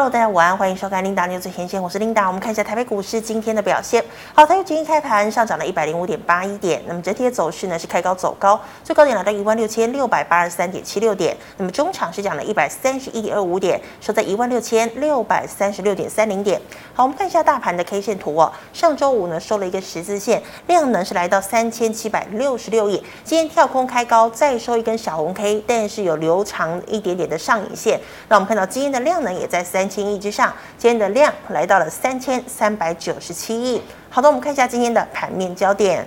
[0.00, 2.26] Hello，大家午安，欢迎收看 Linda 最前线，我是 Linda。
[2.26, 4.02] 我们看一下台北股市今天的表现。
[4.34, 16.58] 好，台股今天开盘上涨了一百零五点八一点，那么整体的走势呢是开高走高，最高点来到一万六千六百八十三点七六点，那么中场是涨了一百三十一点二五点，收在一万六千六百三十六点三零点。
[16.94, 28.00] 好，我们看一下大盘的 K 线图哦，上周五呢收了一个十字线，量能是来到三千七百六十六亿，今天跳空开高，再收一根小红 K，但是有留长一点点的上影线。
[28.30, 29.89] 那我们看到今天的量能也在三。
[29.90, 33.82] 千亿之上，今天的量来到了三千三百九十七亿。
[34.08, 36.06] 好的，我们看一下今天的盘面焦点。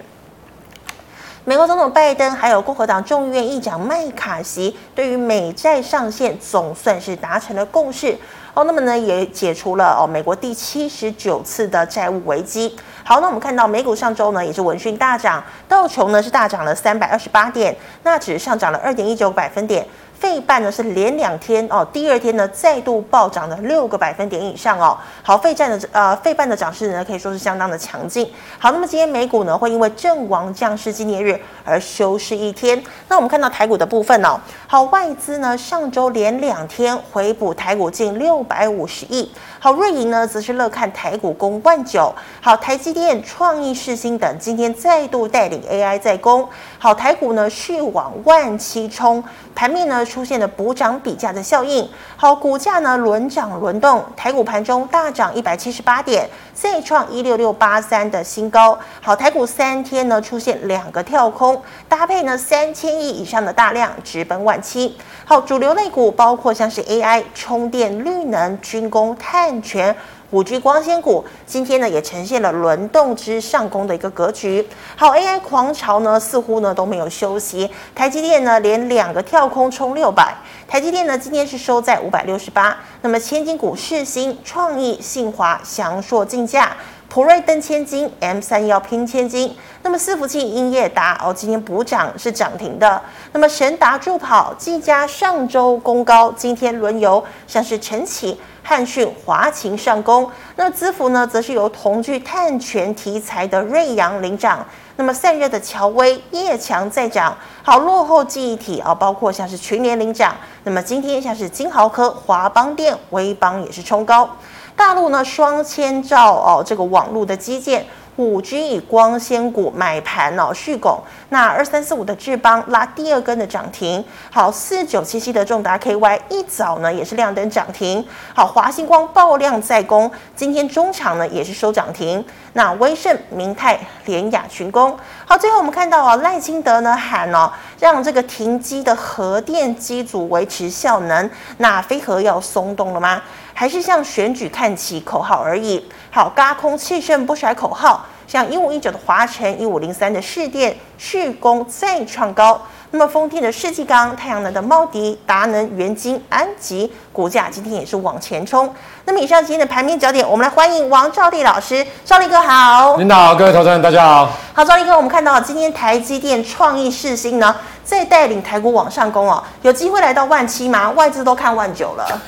[1.45, 8.17] 美国总统拜登还有共和党众议院议长麦卡锡对于美债上限总算是达成了共识
[8.53, 12.73] 哦，那么呢也解除了哦美国第七十九次的债务危机。
[13.03, 19.85] 好，那我们看到美股上周呢也是闻讯大涨，道琼呢是大涨了三百二十八点，纳指上涨了二点一九百分点。
[20.23, 24.97] 费半呢是连两天哦，第二天呢再度暴涨了六个百分点以上哦。
[25.21, 28.31] 好，费半的呃费半的涨势呢可以说是相当的强劲。
[28.57, 32.81] 好，那么今天美股呢会因为阵亡将士纪念日而休市一天。
[33.09, 39.29] 那我们看到台股的部分哦，好，外资呢上周连两天回补台股近六百五十亿。
[39.59, 42.15] 好，瑞银呢则是乐看台股攻万九。
[42.39, 46.47] 好，台积电、创意、世芯等今天再度带领 AI 再攻。
[46.79, 49.21] 好，台股呢续往万七冲，
[49.53, 50.05] 盘面呢。
[50.13, 58.77] 出现了补涨比价的效应，好，股价呢轮涨轮动，台股盘中大涨一百七十八点，再创一六六八三的新高。
[59.01, 64.95] 好，台股三天呢出现两个跳空，搭配呢三千亿以上的大量直奔万七。
[65.25, 69.95] 好，主流类股包括像是 AI、充电、绿能、军工、碳权。
[70.33, 74.67] 五 G 光纤股今天呢也呈现了轮动之上攻的一个格局。
[74.95, 77.69] 好，AI 狂潮呢似乎呢都没有休息。
[77.93, 80.35] 台积电呢连两个跳空冲六百，
[80.67, 82.75] 台积电呢今天是收在五百六十八。
[83.03, 86.75] 那么千金股世新、创意、信华、翔硕竞价，
[87.13, 89.55] 普瑞登千金，M 三幺拼千金。
[89.83, 92.99] 那么伺服器英业达哦今天补涨是涨停的。
[93.33, 98.41] 那么神达助跑、技嘉上周攻高，今天轮游像是晨起。
[98.63, 104.65] 汉讯、华擎上攻，那么资福呢，则是由同具碳权题材的瑞阳领涨。
[104.95, 110.35] 那么散热的乔威、业强再涨，好，落后记忆体啊，包括像是群联领涨。
[110.63, 114.27] 那么今天像是金豪科、华邦电、威邦也是冲高。
[114.75, 117.85] 大陆呢，双千兆哦，这个网络的基建。
[118.15, 132.23] 五 G 以光纤股买盘哦续拱，那二三四五的智邦拉第二根的涨停，好，四九七七的重达 KY 一早呢也是亮灯涨停，好，华星光爆量再攻，今天中场呢也是收涨停，
[132.53, 134.95] 那威盛、明泰、联雅群攻，
[135.25, 143.23] 好，最后我们看到啊赖清德呢喊哦，让这个停机的核电机组维持效能，那非核要松动了吗？
[143.53, 145.83] 还是向选举看齐口号而已。
[146.11, 152.61] 好，高空气盛不甩口号，像一五一九的华晨、一五零三的士电续攻再创高。
[152.91, 158.71] 那么丰电的世纪钢、太阳能的茂迪、达能、元晶、安吉股价今天也是往前冲。
[159.05, 162.95] 那么以上今天的盘面焦点，我们来欢迎王兆立老师，兆立哥好。
[162.97, 164.29] 领导，各位投资人大家好。
[164.53, 170.91] 好，兆立哥，我们看到今天台积电、创意、世芯呢，在带领台股往上攻哦，有机会来到万七吗？
[170.91, 172.21] 外资都看万九了。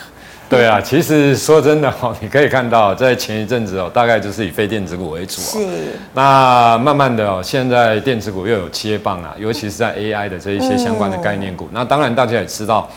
[0.48, 5.60] 对啊，其实说真的哦，你可以看到，在前一阵子哦，大概就是以非电子股为主哦。
[5.60, 5.68] 是。
[6.14, 11.66] 那慢慢的哦，现在电子股又有接棒啊，尤其是在 AI 的这一些相关的概念股。
[11.66, 12.88] 嗯、那当然大家也知道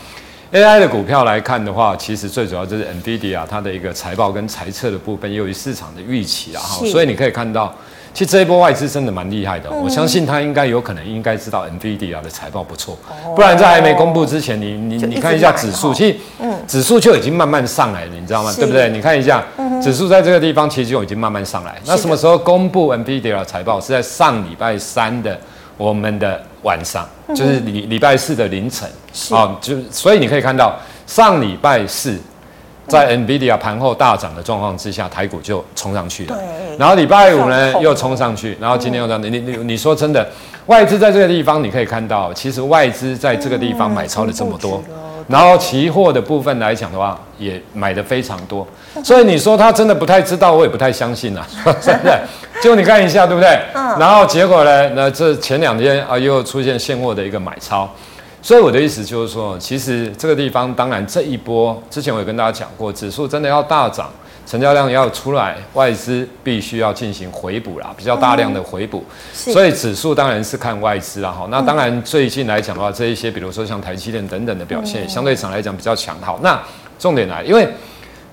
[0.53, 7.73] ，AI 的股票来看的话，其实最主要就是 NVIDIA 它的一个财报跟财测的部分，由于市场的预期啊，哈，所以你可以看到。
[8.11, 12.97] 其实这一波外资真的蛮厉害的，我相信他应该有可能应该知道 NVIDIA 的财报不错，
[13.35, 16.17] 不然在还没公布之前，你你你看一下指数，其实
[16.69, 18.53] 指数就已经慢慢上来了，你知道吗？
[18.55, 18.87] 对不对？
[18.89, 19.43] 你看一下
[19.81, 21.75] 指数在这个地方其实就已经慢慢上来。
[21.85, 23.81] 那什么时候公布 NVIDIA 的财报？
[23.81, 25.37] 是在上礼拜三的
[25.75, 28.87] 我们的晚上，就是礼礼拜四的凌晨
[29.31, 32.15] 啊，就所以你可以看到上礼拜四。
[32.87, 36.35] 在 NVIDIA 盘后大涨的状况之下，台股就冲上去了。
[36.35, 36.75] 对。
[36.75, 39.21] 然后礼拜五呢又冲上去，然后今天又这样。
[39.21, 40.27] 你你你你说真的，
[40.65, 44.83] 外资在这个地方你可以看到，其实外资在这个地方买超了这么多，
[45.29, 48.67] 然后期货的部分来讲的话，也买的非常多。
[49.03, 51.47] 所以你说他真的不太知道，我也不太相信啊。
[51.79, 52.19] 真的，
[52.61, 53.59] 就你看一下，对不对？
[53.73, 54.89] 然后结果呢？
[54.95, 57.87] 那这前两天啊又出现现货的一个买超。
[58.41, 64.09] 所以我的意思就是说，其实这个地方，当然这一波之前我也跟大家讲过，指数真的要大涨，
[64.49, 69.05] 成交量要出来，外资必须要进行回补啦，比较大量的回补。
[69.31, 71.29] 所以指数当然是看外资啦。
[71.29, 76.17] 好，那当然最近来讲的话，这一些比如说像台积电等等的表现，相对上来讲比较强。
[76.19, 76.59] 好，那
[76.97, 77.63] 重点来，因为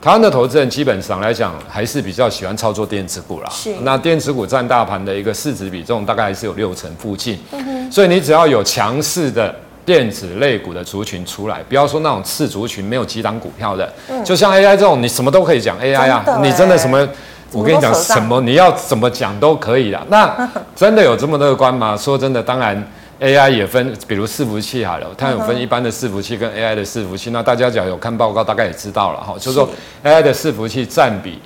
[0.00, 3.50] 台湾的投资人基本上来讲，还是比较喜欢操作电子股啦。
[3.50, 3.74] 是。
[3.82, 7.38] 那电子股占大盘的一个市值比重，大概还是有六成附近。
[7.52, 7.92] 嗯。
[7.92, 9.54] 所以你只要有强势的
[9.86, 17.08] 电子类股的族群出来，不要说那种次族群没有几档股票的，嗯、就像 AI 这种，你什么都可以讲 AI 啊，你真的什么，
[17.52, 20.04] 我跟你讲什么，你要怎么讲都可以啦。
[20.10, 21.96] 那真的有这么乐观吗？
[21.96, 22.86] 说真的，当然。
[23.18, 27.30] AI 也分，比如伺服器好了，它有分一般的伺服器跟 AI 的伺服器。
[27.30, 29.32] 那大家只要有看报告，大概也知道了哈。
[29.38, 29.66] 就是说
[30.04, 31.40] ，AI 的伺服器占比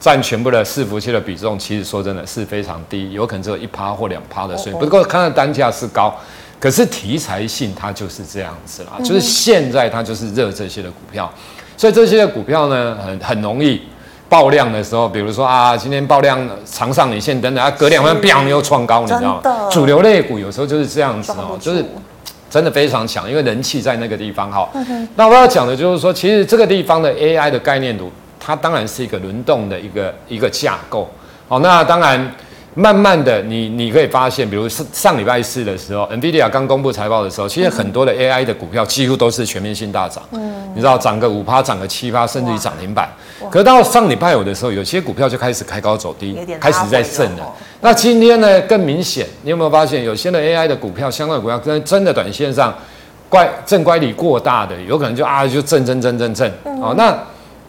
[0.00, 4.72] 占全部的伺服器的比重，其实说真的是非常低，有可能只有一趴或两趴的水。
[4.72, 6.12] 不过看到单价是高，
[6.62, 11.28] 可是题材性它就是这样子啦，就是现在它就是热这些的股票，
[11.76, 13.82] 所以这些的股票呢，很很容易。
[14.28, 19.68] 爆量的时候，比如说啊，今天爆量长上影线等等，啊，隔两天砰又创高，你知道吗？
[19.70, 21.84] 主流类股有时候就是这样子哦，就是
[22.48, 24.66] 真的非常强，因为人气在那个地方哈。
[25.16, 31.10] 那我要讲的就是说，其实这个地方的 AI 的概念图，它当然是一个轮动的一个一个架构。
[31.48, 32.32] 好，那当然。
[32.74, 40.22] 慢慢的你，你你可以发现，比如上上礼拜四的时候，NVIDIA 刚公布财报的时候，其实很多的 AI 的股票几乎都是全面性大涨。
[40.32, 43.10] 嗯，你知道涨个五趴，涨个七趴，甚至于涨停板。
[43.50, 47.52] 可是到上礼拜五的时候，有些股票就开始开高走低，开始在震了。
[47.82, 52.74] 那今天呢更明显，你有没有发现，有些的 AI 的股票，相关的股票跟真的短线上
[53.28, 56.50] 乖正乖离过大的，有可能就啊就震震震震震。
[56.80, 57.14] 哦，那。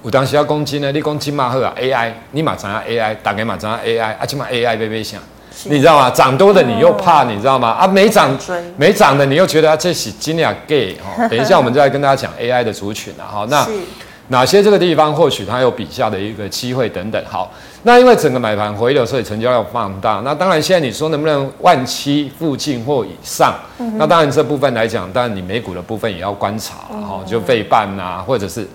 [0.03, 5.21] 有当时要攻击呢，你攻击嘛好啊，AI，你马上要 AI，大家马上要 AI，啊，起码 AI 微微响，
[5.63, 6.09] 你知道吗？
[6.09, 7.69] 涨多的你又怕，你知道吗？
[7.69, 8.37] 啊，没涨
[8.75, 11.25] 没涨的你又觉得啊，这是真的 gay 哈。
[11.31, 13.65] 等一下我们再来跟大家讲 AI 的族群啊，好，那
[14.27, 17.23] 哪些这个地方或许它有比价的一个机会等等。
[17.25, 17.49] 好，
[17.83, 20.21] 那因为整个买盘回流，所以成交量放大。
[20.25, 23.53] 那当然现在你说能不能万七附近或以上？
[23.97, 28.67] 那当然这部分来讲，当然你美股的部分也要观察了哈，就费半呐，或者是。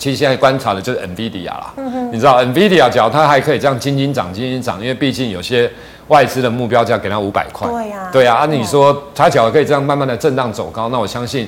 [0.00, 1.74] 其实现在观察的就是 NVIDIA 啦，
[2.10, 5.70] 你知道 NVIDIA 只要它还可以这样斤斤涨、斤斤涨，因为毕竟有些
[6.08, 11.46] 外资的目标价给它五百块，对呀，对啊，按你说它只要可以这样慢慢的震荡走高，那我相信。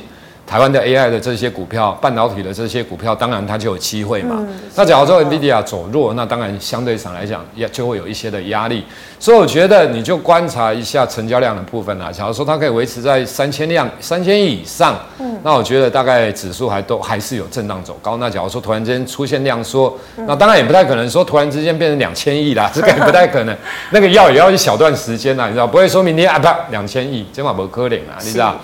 [0.52, 4.36] 台湾的 AI 的这些股票，半导体的这些股票，当然它就有机会嘛。
[4.38, 8.84] 嗯、那假如说 NVIDIA 走弱，那当然相对上来讲，也就会有一些的压力。
[9.18, 12.12] 所以我觉得你就观察一下成交量的部分啦。
[12.12, 18.18] 假如说它可以维持在三千量、三千亿以上，嗯，那我觉得大概指数还都还是有震荡走高。
[18.18, 23.56] 那假如说突然间出现量缩，嗯、那当然也不太可能说突然之间变成两千亿啦， 这个也不太可能。
[23.88, 28.54] 那个要也要一小段时间啦，你知道，不会说明天啊不两千亿，这嘛不可能啊，你知道？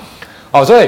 [0.50, 0.86] 哦，所以。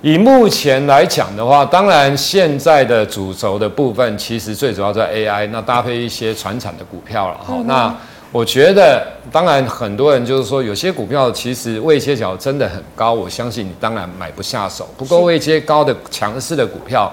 [0.00, 7.54] 以目前来讲的话，当然现在的主轴的部分，其实最主要在 AI，那搭配一些传产的股票了哈。
[7.56, 7.92] 嗯、那
[8.30, 14.88] 我觉得，当然很多人就是说，有些股票其实位阶角真的很高，我相信你当然买不下手。
[14.96, 17.12] 不过位阶高的强势的股票，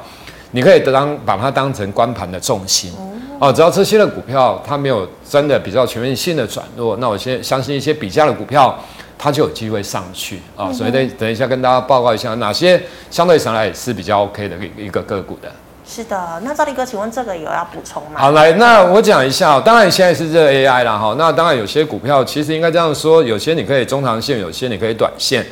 [0.51, 2.93] 你可以当把它当成观盘的重心
[3.39, 3.51] 哦。
[3.51, 8.77] 只要这些的股票它没有真的比较全面性的转弱，那我先相信一些比价的股票。
[9.17, 15.51] 它就有机会上去啊，所以等等一下跟大家报告一下哪些相对上来是比较 OK 的一个个股的。
[15.87, 18.13] 是的，那赵立哥，请问这个有要补充吗？
[18.15, 25.45] 好，来，那我讲一下，当然现在是热 AI 了哈，那当然有些股票其实应该这样说，有些你可以中长线，有些你可以短线。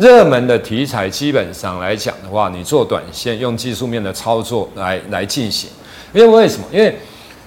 [0.00, 5.68] 热门的题材基本上来讲的话，你做短线用技术面的操作来来进行，
[6.14, 6.64] 因为为什么？
[6.72, 6.98] 因为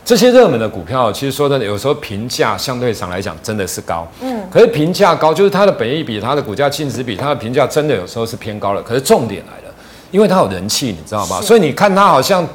[0.08, 8.82] 这些热门的股票，其实说真的，有时候评价相对上来讲真的是高，嗯，可是评价高，就是它的本益比、它的股价净值比、它的评价真的有时候是偏高了。
[8.82, 9.76] 可是重点来了，
[10.10, 11.42] 因为它有人气，你知道吗？
[11.42, 12.48] 所以你看它好像，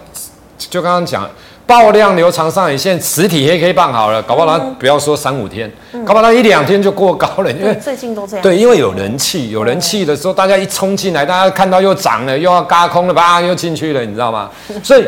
[0.57, 1.29] 就刚刚讲
[1.67, 8.43] 爆量流长上影线，实体黑 K 棒好了，搞不好它不要说三五天，嗯、搞不好它一两天就过高了，因为最近都这样。
[8.43, 14.51] 对，因为有人气，有人气的时候，大家一冲进来，大家看到又涨了，又要嘎空了，吧，又进去了，你知道吗？
[14.83, 15.05] 所以。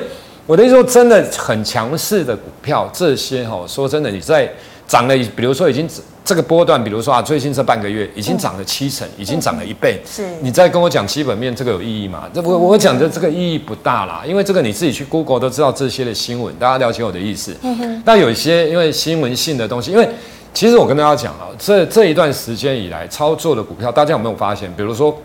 [0.46, 4.46] 我的意思说，真的很强势的股票，这些哈，说真的，你在
[4.86, 5.88] 涨了，比如说已经
[6.22, 9.98] 这个波段，比如说啊，最近这半个月已经涨了七成，已经涨了一倍。
[10.04, 12.24] 是，你再跟我讲基本面，这个有意义吗？
[12.34, 17.56] 这我我讲的这个意义不大啦，因为这个你自己去 Google 都知道这些的新闻，大家了解我的意思。
[18.04, 20.06] 那有一些因为新闻性的东西，因为
[20.52, 24.70] 其实我跟大家讲啊，这这一段时间以来操作的股票，大家有没有发现？
[24.76, 25.16] 比如说。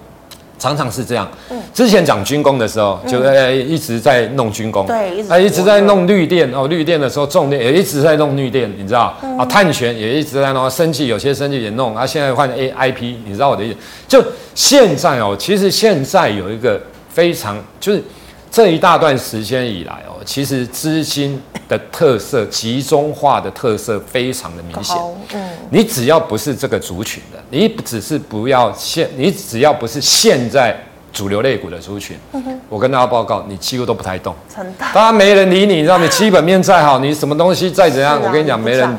[0.59, 1.27] 常常是这样，
[1.73, 9.45] 之前讲军工的时候，就呃一直在弄军工，对，一直在弄绿电哦，绿电的时候重电也一直在弄绿电，你知道啊？
[9.45, 13.77] 碳权也一直在弄，生气有些生气也弄，啊，现在换 A I P，你知道我的意思？
[14.07, 14.23] 就
[14.53, 18.03] 现在哦，其实现在有一个非常就是。
[18.51, 24.97] 这一大段时间以来哦，其实资金的特色集中化的特色非常的明显。
[25.33, 30.75] 嗯，你只要不是这个族群的，你只是不要现，你只要不是现在
[31.13, 32.17] 主流类股的族群，
[32.69, 38.97] 我跟大家报告，你几乎都不太动，真的，当然没人理你，你知道，你基本面再好，你什么东西再怎样，我跟你讲，没人，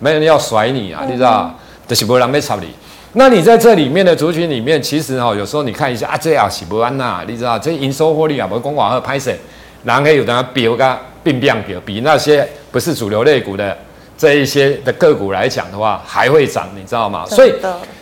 [0.00, 1.54] 没人要甩你啊，你知道，
[1.86, 2.68] 就是没人要插你。
[3.14, 9.32] 那你在这里面的族群里面，其实哈，有时候你看一下啊，这啊喜不安呐，你知道，这营收获利啊，不公广和拍摄，
[9.84, 13.76] 然后有的标个并不比比那些不是主流类股的。
[14.16, 17.24] 这一些的个股来讲的话，还会涨，你知道吗？
[17.26, 17.54] 所以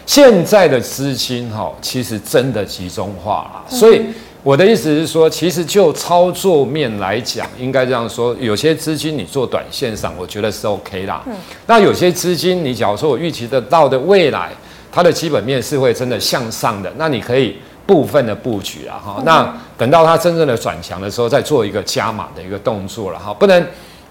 [0.07, 3.65] 现在的资金哈，其实真的集中化了。
[3.69, 4.01] 所以
[4.43, 11.23] 我的意思是说，其实就操作面来讲，应该这样说：有些资金你做短线上，我觉得是 OK 啦。
[11.67, 14.51] 那有些资金，你假如说我预期得到的未来，
[14.97, 19.23] 它的基本面是会真的向上的，那你可以部分的布局啊哈。
[19.27, 23.63] 那等到它真正的转强的时候，再做一个加码的一个动作了哈，不能。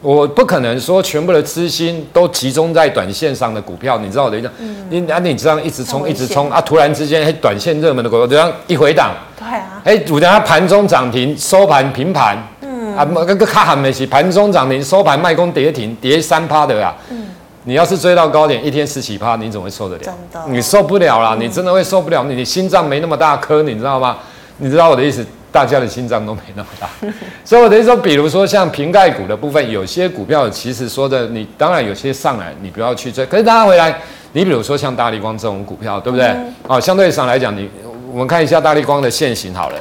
[0.01, 4.51] 我不可能说全部的资金都集中在短线上的股票，你知道我的意思？
[4.59, 17.25] 嗯，你啊，你这样一直冲，一直冲啊，突然之间，嘿，短线热门的股票这样一回档，对啊，哎，我等下盘中涨停，收盘平盘，嗯，啊，那个卡喊没起，盘中涨停，收盘卖空跌停，跌三趴的啊，嗯，
[17.65, 20.03] 你要是追到高点，一天十几趴，你怎么会受得了？
[20.03, 24.17] 真的，你受不了啦，你真的会受不了，你你心脏没那么大颗，你知道吗？
[24.57, 25.25] 你知道我的意思？
[25.51, 26.89] 大家的心脏都没那么大，
[27.45, 33.25] 所以我等于说，比如说像瓶盖股的部分，有些股票其实说的，你当然有些上来，你不要去追。
[33.25, 33.97] 可是大家回来，
[34.33, 36.35] 你比如说像大力光这种股票，对不对？
[36.67, 37.69] 哦，相对上来讲，你
[38.11, 39.79] 我们看一下大力光的线型好了。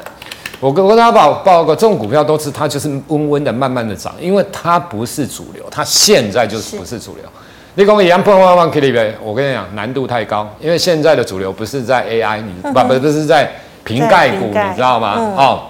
[0.61, 7.25] 我跟我跟大家报报告，这种股票都是它就是温温的、慢慢的涨，因为它不是主流，它现在就是不是主流。
[7.75, 13.51] 立光一样碰碰碰 K 里边，我跟你讲，难度太高，因为现在的主流不是在 AI，你不不不是在。
[13.87, 15.17] 瓶盖股，你知道吗？
[15.19, 15.63] 嗯、哦，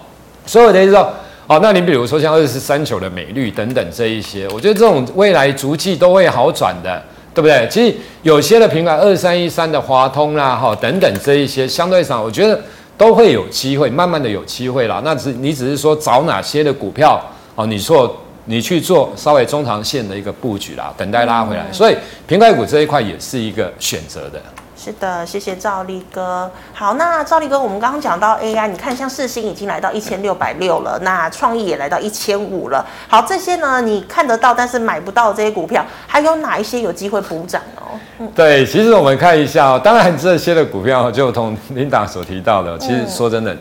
[0.46, 1.00] 所以我的意思说，
[1.48, 7.02] 哦，那你比如说像二十三九的美绿等等这一些，我觉得这种未来逐季都会好转的，
[7.34, 7.66] 对不对？
[7.68, 12.56] 其实有些的瓶盖二三一三的华通啦，哈、哦，等等这一些，相对上我觉得
[12.96, 15.02] 都会有机会，慢慢的有机会啦。
[15.04, 17.20] 那只你只是说找哪些的股票，
[17.56, 21.62] 哦，你做你去做稍微中长线的一个布局啦，等待拉回来。
[21.62, 21.96] 嗯、所以
[22.26, 24.40] 平盖股这一块也是一个选择的。
[24.76, 26.50] 是的，谢谢赵立哥。
[26.74, 32.84] 好，那赵立哥，我们刚刚讲到 AI，你看像世星已经来到一千六百六了，那创意也来到一千五了。
[33.08, 37.96] 好，这些呢你看得到，但是买不到这些股票，还有哪一些有机会补涨哦？
[38.18, 43.58] 嗯、对，其实我们看一下哦，当然这些的股票就同琳达所提到的，其实说真的，嗯、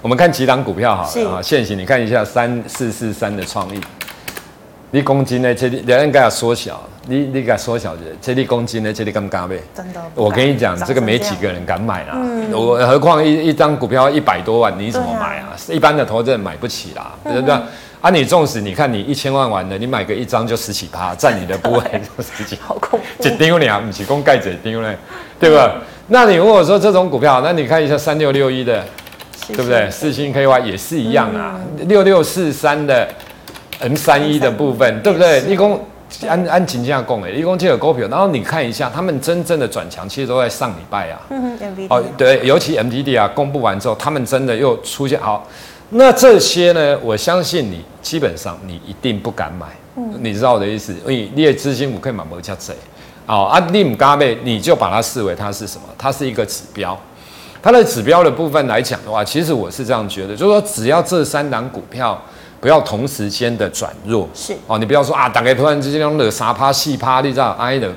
[0.00, 3.80] 我们看几档股票好了啊，现行你看一下三四四三的创意，
[4.92, 6.80] 一公斤呢，这里两应该要缩小。
[7.08, 8.92] 你你给缩小的，这里公斤呢？
[8.92, 9.56] 这里敢不敢买？
[9.74, 12.16] 真的，我跟你讲，这个没几个人敢买啊。
[12.52, 15.56] 我何况一一张股票一百多万，你怎么买啊？
[15.68, 17.54] 一般的投资人买不起啦，对不对？
[18.00, 21.80] 啊，你纵使你看你一千万玩的，你买个一张就十几趴，占你的部位
[22.16, 24.96] 就 十几，好恐怖，一丢两，不是公盖子丢嘞，
[25.40, 25.74] 对吧？
[26.06, 28.84] 那你如果说这种股票，那你看一下三六六一的，
[29.48, 29.90] 对不对？
[29.90, 31.58] 四星 KY 也是一样啊，
[31.88, 33.08] 六六四三的
[33.82, 35.40] M 三一的部分，对不对？
[35.42, 35.80] 立功。
[36.28, 41.18] 按按金价供诶，一共就有股票，然后你看一下，他们真正的转强，其实都在上礼拜啊。
[41.30, 41.56] 嗯。
[41.88, 45.48] 哦，对，尤其 MDD 啊，公布完之后，他们真的又出现好。
[45.88, 49.66] 那这些呢，我相信你基本上你一定不敢买。
[49.96, 50.92] 嗯，你知道我的意思？
[50.92, 52.74] 因为你的资金我可以买摩加贼。
[53.24, 55.84] 哦，啊，利姆嘎贝，你就把它视为它是什么？
[55.96, 56.94] 它是一个指标。
[57.62, 62.20] 它的指标的部分来讲的话，其实我是这样觉得，就是说只要这三档股票。
[62.62, 67.90] 不要同时间的转弱，是哦，你不要说啊，大概突然之间那种三趴、细趴，你知道挨的，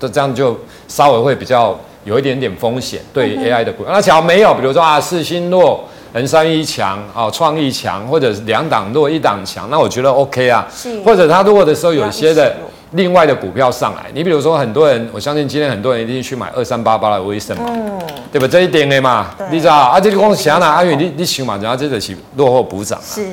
[0.00, 0.58] 这这样就
[0.88, 3.84] 稍微会比较有一点点风险对 AI 的股。
[3.86, 10.66] 那假如没有，比如说啊，四星弱，M 三一强，啊，创意强，或者是两档弱一档强，那我觉得 OK 啊。
[10.74, 12.56] 是，或者他弱的时候有一些的
[12.92, 18.00] 另外的股票上来，你比如说很多人，我相信今天很多人一定去买二三八八的威盛嘛，嗯，
[18.32, 18.48] 对吧？
[18.50, 20.00] 这一点的嘛，你知道啊？
[20.00, 20.70] 这个公司想哪？
[20.70, 23.04] 阿远，你你想嘛，然后这个是落后补涨啊。
[23.04, 23.26] 是。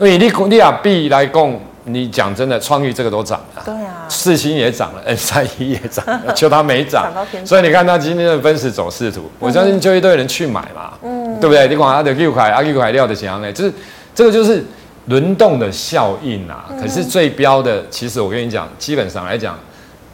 [0.00, 7.12] 因为你你亚币来供，你讲真的，创意这个都涨了，对啊，四星也涨了，N 三一也涨了，就它没涨，
[7.44, 11.68] 所以你看它今天的分时走势图，我相信就一堆人去买嘛，嗯，对不对？
[11.68, 13.52] 你管它的六块，阿六块料的怎样呢？
[13.52, 13.72] 就是
[14.14, 14.64] 这个就是
[15.06, 16.64] 轮动的效应啊。
[16.80, 19.54] 可是最标的，其实我跟你讲，基本上来讲，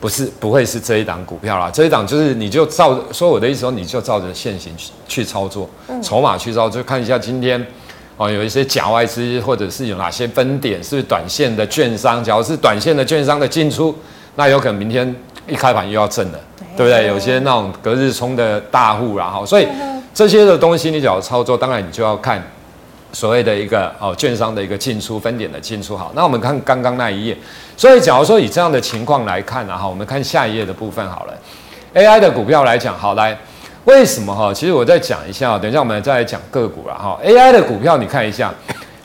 [0.01, 5.71] 不是不会是这一档股票啦，这一档就是你就照说我的意思说，你就照着现行去去操作，
[6.03, 7.65] 筹码去操作，看一下今天。
[8.17, 12.25] 哦，有一些假外资，或者是有哪些分点，是是短线的券商？
[12.25, 13.95] 假如是短线的券商的进出，
[14.37, 15.15] 那有可能明天
[15.47, 16.41] 一开盘又要震了，
[16.77, 17.07] 对不对？
[17.07, 19.69] 有些那种隔日冲的大户然后，所以
[20.15, 22.43] 这些的东西你只要操作，当然你就要看
[23.13, 25.95] 所谓的一个哦券商的一个进出分点的进出。
[25.95, 27.37] 好，那我们看刚刚那一页，
[27.77, 31.35] 所以假如说以这样的情况来看啊，哈，我们看下一页的部分好了
[31.93, 33.37] ，AI 的股票来讲，好来。
[33.87, 34.53] 为什么哈？
[34.53, 37.19] 其实我再讲一下，等一下我们再来讲个股了哈。
[37.25, 38.53] AI 的股票你看一下，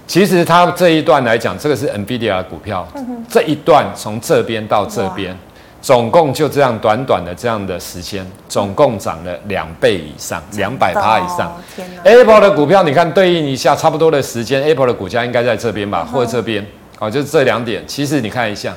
[0.06, 2.88] 其实它这一段来讲，这个是 NVIDIA 的股票，
[3.30, 5.38] 这一段从这边到这边。
[5.84, 11.52] 总共就这样短短的这样的时间，总共涨了两倍以上，两百趴以上。
[12.04, 16.64] Apple 的股票，你看对应一下，差不多的时间，Apple 的股价应该在这边吧，或者这边，
[17.00, 17.84] 哦，就是这两点。
[17.88, 18.72] 其实你看一下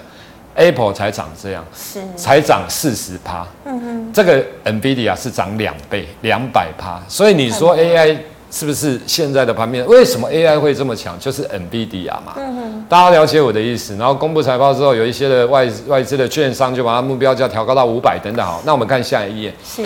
[0.54, 3.46] ，Apple 才涨这样，是才涨四十趴。
[3.64, 7.02] 嗯哼，这个 NVIDIA 是涨两倍，两百趴。
[7.08, 8.16] 所以你说 AI。
[8.50, 9.84] 是不是现在的盘面？
[9.84, 11.18] 为什么 AI 会这么强？
[11.18, 12.34] 就是 NVIDIA 嘛。
[12.36, 12.84] 嗯哼。
[12.88, 13.96] 大家了解我的意思。
[13.96, 18.46] 然后公布财报之后，有一些的外外资的券商就把它目标价调高到五百等等。
[18.46, 19.52] 好，那我们看下一页。
[19.64, 19.82] 是。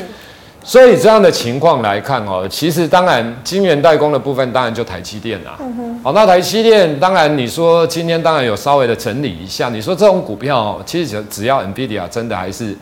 [0.63, 5.57] 所以这样的情况来看哦，其实当然晶圆代工的部分当然就台积电啦。
[5.61, 6.01] 嗯哼。
[6.03, 9.69] 好，那台积电当然你说今天当然有稍微的整理一下。
[9.69, 12.77] 你说这种股票，其实只只要 NVIDIA 真的还是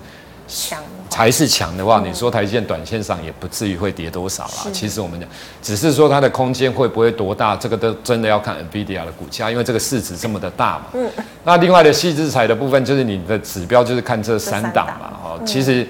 [0.49, 0.79] 强。
[1.15, 4.67] 还是强的话，你说台积电短线上也不至于会跌多少啦。
[4.71, 5.27] 其实我们讲，
[5.63, 10.85] 只是说它的空间会不会多大，这个都真的要看 NVIDIA 的股价，因为这个市值这么的大嘛。
[10.93, 11.09] 嗯。
[11.43, 15.13] 那另外的矽智财的部分，就是你的指标就是看这三档嘛。
[15.25, 15.87] 哦，其实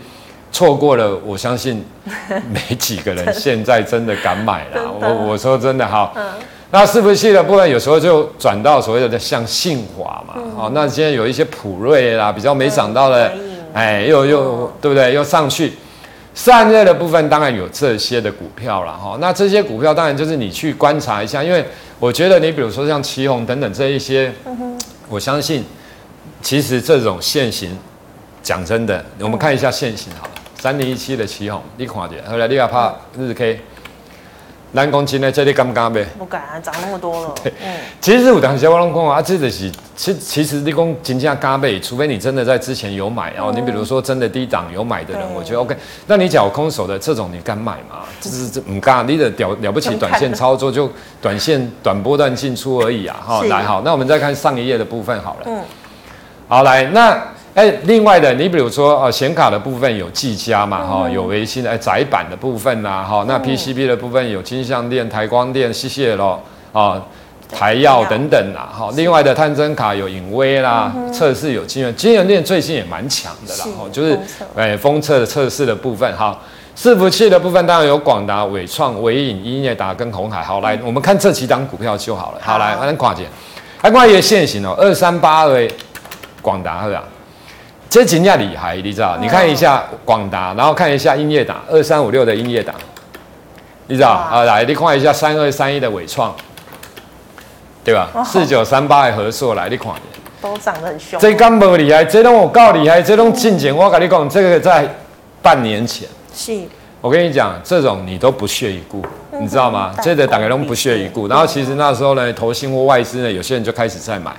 [0.52, 1.84] 错过了，我相信
[2.50, 4.90] 没几个人现在真的敢买了。
[5.00, 6.12] 我我说真的哈。
[6.70, 10.34] 那伺服器的部分有时候就转到所谓的像信华嘛。
[10.56, 13.32] 哦，那现在有一些普瑞啦，比较没涨到的。
[13.72, 15.12] 哎，又又对不对？
[15.12, 15.74] 又上去，
[16.34, 19.18] 散热的部分当然有这些的股票了哈。
[19.20, 21.62] 那这些股票当然就是你去观察一下，因为
[22.00, 24.32] 我觉得你比如说像奇鋐等等这一些，
[25.10, 25.62] 我相信
[26.40, 27.76] 其实这种线型，
[28.42, 30.32] 讲真的，我们看一下线型好了，
[30.66, 33.60] 三零一七的奇鋐，你看一下，后来你要怕日 K。
[34.72, 35.30] 蓝公斤呢？
[35.30, 36.04] 这里敢不敢呗？
[36.18, 37.32] 不敢啊，涨那么多了。
[37.40, 43.52] 对，嗯，其实有当时我拢讲啊，这就是其其实你讲金价加倍，除非你真的在之前有买哦。
[43.54, 45.76] 你比如说真的低档有买的人，我觉得 OK。
[46.08, 48.02] 那你脚空手的这种，你敢买吗？
[48.20, 50.90] 这是这唔敢，你的了了不起，短线操作就
[51.22, 53.16] 短线短波段进出而已啊。
[53.24, 55.42] 好，来好，那我们再看上一页的部分好了。
[55.46, 55.60] 嗯，
[56.48, 57.22] 好来那。
[57.56, 66.38] 哎，另外的，你比如说哦，显卡的部分有技嘉嘛，哈、嗯，有微星的哎，窄板的部分呐，哈，那 PCB 的部分有金相电、台光电、CCL
[66.74, 67.02] 啊，
[67.50, 68.90] 台耀等等啦，哈。
[68.94, 74.20] 另外的探针卡有影威啦，测试有金源，金源电最近也蛮强的啦，哈，就是
[74.54, 76.38] 哎，封测的测试的部分，哈，
[76.76, 80.42] 伺服器的部分当然有广达、伟创、伟影、英业达跟鸿海。
[80.42, 82.38] 好，来我们看这几档股票就好了。
[82.42, 83.24] 好，来，反正跨界，
[83.80, 85.66] 还挂一个线型哦，二三八二
[86.42, 87.02] 广达是吧？
[87.88, 89.16] 这金价厉害，你知道？
[89.18, 92.74] 你看一下广达，然后看一下英业达，二三五六的英业达，
[93.86, 94.10] 你知道？
[94.10, 96.34] 啊，来，你看一下三二三一的伟创，
[97.84, 98.08] 对吧？
[98.24, 99.92] 四九三八的合硕，来，你看，
[100.42, 101.18] 都涨得很凶。
[101.18, 104.86] 这刚不厉害，这种我够厉害，这种进前我跟你讲，这个在
[105.40, 106.60] 半年前，是，
[107.00, 109.02] 我跟你讲，这种你都不屑一顾。
[109.40, 109.94] 你知道吗？
[110.02, 111.28] 这个大概都不屑一顾。
[111.28, 114.32] 然后其实那时候呢，投信或外资呢，有些人就开始在买。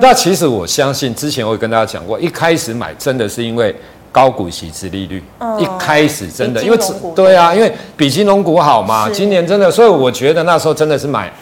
[0.00, 3.74] 那其实我相信，之前我也跟大家讲过，一开始买真的是因为
[4.10, 5.22] 高股息、殖利率。
[5.58, 6.78] 一开始真的，因为
[7.14, 9.08] 对啊，因为比金融股好嘛。
[9.10, 11.32] 今年真的，所以我觉得那时候真的是买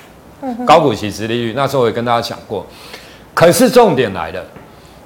[0.66, 1.52] 高股息、殖利率。
[1.56, 2.64] 那时候我也跟大家讲过。
[3.34, 4.42] 可是重点来了。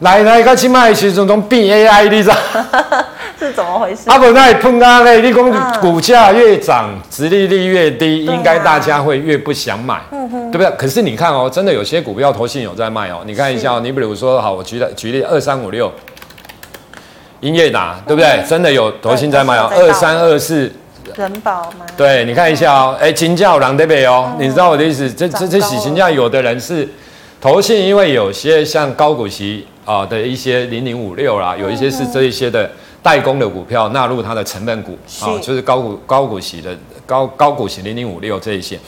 [0.01, 2.37] 来来，个去卖其实种变 AI，你知道？
[3.45, 4.09] 是怎么回事？
[4.09, 10.71] 阿本那碰到嘞，你讲股价越涨，殖利率越低，应该大家会越不想买，对不对？
[10.79, 13.21] 可是你看哦，真的有些股票投信有在卖哦。
[13.27, 15.93] 你看一下，你比如说，好，我举例举例，二三五六，
[17.41, 18.43] 英业达，对不对？
[18.49, 19.71] 真的有投信在卖哦。
[19.71, 20.73] 二三二四，
[21.15, 21.85] 人保吗？
[21.97, 24.33] 对，你看一下哦，哎，金价狼对不对哦？
[24.39, 25.13] 你知道我的意思？
[25.13, 26.89] 这这这洗金价，有的人是
[27.41, 29.67] 投信，因为有些像高股息。
[29.85, 32.71] 啊的一些零零五六啦，有一些是这一些的
[33.05, 38.81] 代工的股票纳入它的成分股啊，就是高股高股息的高高股息零零五六这一些。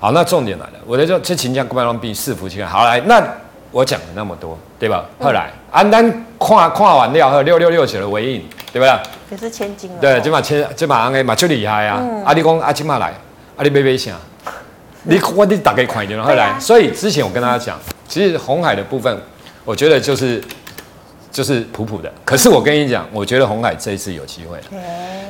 [0.00, 3.22] 好，那重点来了，我在这这秦江股票浪币伺服器，好来，那
[3.70, 5.04] 我讲了那么多，对吧？
[5.20, 8.98] 后来安单跨跨完料和六六六九的尾影，对不对？
[9.32, 9.98] 也是千金了。
[10.00, 12.02] 对，这把千这把安个嘛就厉害啊！
[12.24, 13.12] 阿里公阿金马来，
[13.58, 14.16] 阿里贝贝想，
[15.02, 19.14] 你我你大概快一点，后来，所以之前我跟大家讲，其实红海的部分。
[19.64, 20.42] 我觉得就是
[21.32, 24.58] 就是普普的，可是我跟你讲，我觉得鸿海这一次有机会，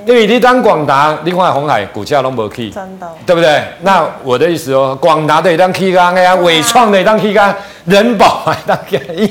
[0.05, 3.63] 因为你当广达，另外鸿海股价都没 key，真的，对不对？
[3.83, 8.77] 那我的意思哦，广达的当 key 刚呀，纬创的当 key 刚，人保还当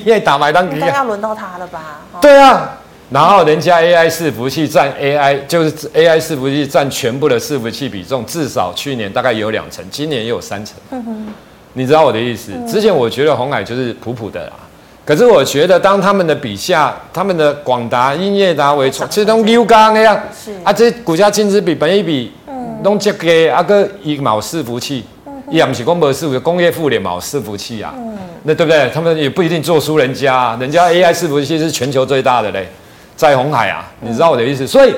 [0.05, 1.99] 业达还当 key，应该要轮到他了吧？
[2.21, 2.77] 对啊，
[3.09, 10.75] 然后人家 AI 伺服器占 AI 就是 AI 伺服器占全部的伺服器比重，至少去年大概有两成，今年也有三成。
[11.73, 12.53] 你知道我的意思？
[12.65, 14.53] 之前我觉得鸿海就是普普的啦。
[15.03, 25.03] 可是我觉得，当他们的笔下，他们的广达、英业达、为创，这种牛钢那样，是啊，这股价净值比本益比，嗯，拢这个啊个一毛伺服器，
[25.49, 28.89] 一样是工业伺服工业互联网伺服器啊，嗯，那对不对？
[28.93, 32.69] 他们也不一定做输人家啊，人家 AI 伺服器是全球最大的嘞，
[33.15, 34.67] 在红海啊，你知道我的意思？
[34.67, 34.93] 所以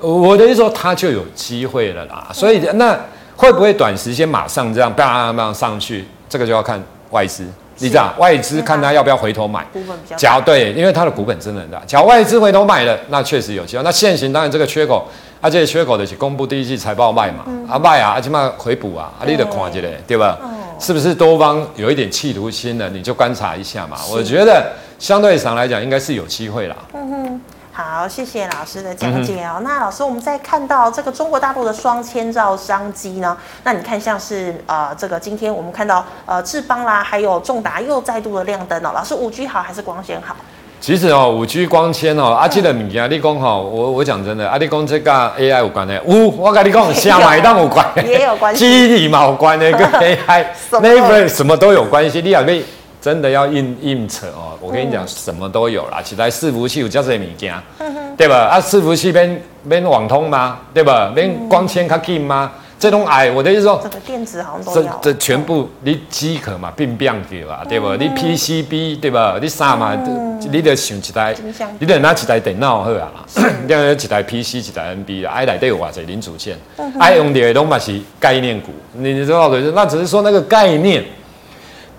[0.00, 2.28] 我的意思说，他就有机会了啦。
[2.34, 2.98] 所以那
[3.36, 6.04] 会不会短时间马上这样叭叭上去？
[6.28, 7.46] 这个就要看外资。
[7.82, 11.82] 你知道外资看他要不要回头买，股本比较假对，因为它的股本真的很大。
[11.84, 13.82] 假如外资回头买了，那确实有机会。
[13.82, 15.08] 那现行当然这个缺口，
[15.40, 20.38] 而、啊、且缺口的是公布第一季财报卖嘛，嗯、啊卖啊，而且嘛回补啊，啊你得看一下，对吧？
[20.40, 22.88] 哦、是不是多方有一点企图心的？
[22.90, 23.96] 你就观察一下嘛。
[24.12, 26.76] 我觉得相对上来讲，应该是有机会啦。
[26.94, 27.40] 嗯哼。
[27.74, 29.54] 好，谢谢老师的讲解哦。
[29.56, 33.34] 嗯、那老师，我们在看到这个中国大陆的双千兆商机呢？
[33.64, 38.90] 那你看，像是呃，这个今天我们看到呃，智邦啦，还有重达又再度的亮灯哦。
[38.94, 40.36] 老师，五 G 好还是光纤好？
[40.82, 52.62] 其实哦，五 G 光纤哦，阿基的物件，你讲哈，我我讲真的，阿你讲这个 AI 有关的，呜，我跟你讲，下买当有关，也有关系， 机理嘛有关的，跟 AI 那个什么都有关系，你也可以。
[53.02, 54.56] 真的要硬硬扯哦！
[54.60, 56.00] 我跟你讲，嗯、什么都有啦。
[56.00, 57.52] 起来伺服器有叫这物件，
[58.16, 58.48] 对吧？
[58.48, 60.60] 啊，伺服器边边网通吗？
[60.72, 61.10] 对吧？
[61.12, 62.52] 边光纤卡进吗？
[62.78, 64.98] 这种矮，我的意思说，这个电子好像都要。
[65.02, 67.88] 这这全部你机壳嘛，变变的吧，对吧？
[67.90, 69.36] 嗯、你 PCB 对吧？
[69.42, 69.96] 你啥嘛？
[70.06, 71.34] 嗯、你得想一台，
[71.80, 73.24] 你得拿一台电脑好啊啦。
[73.66, 76.56] 你要一台 PC，一台 NB 啊，爱来都有偌济零组件，
[77.00, 78.70] 爱、嗯、哼用的都嘛是概念股。
[78.92, 81.04] 你你知道的，那只是说那个概念。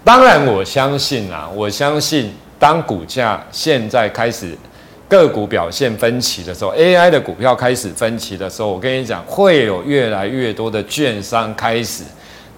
[0.05, 4.53] 当然，我相信啊，我相信当股价现在开始
[5.07, 12.03] 个股表现分歧的时候，AI 的股票开始分歧的时候，我跟你讲，会有越来越多的券商开始，